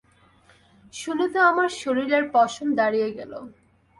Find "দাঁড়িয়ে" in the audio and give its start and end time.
2.79-3.09